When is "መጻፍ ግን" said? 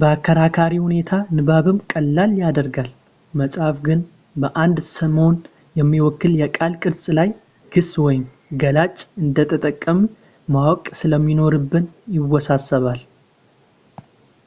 3.40-4.00